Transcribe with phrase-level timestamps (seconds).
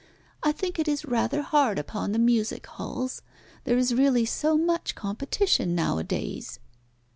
[0.41, 3.21] I think it is rather hard upon the music halls.
[3.65, 6.57] There is really so much competition nowadays!"